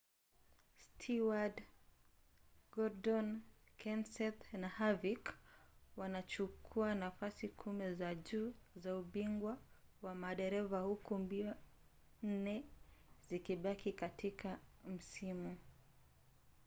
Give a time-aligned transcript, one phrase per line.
[0.85, 1.57] stewart
[2.73, 3.27] gordon
[3.79, 5.25] kenseth na harvick
[5.97, 9.57] wanachukua nafasi kumi za juu za ubingwa
[10.01, 11.55] wa madereva huku mbio
[12.23, 12.65] nne
[13.29, 15.57] zikibaki katika msimu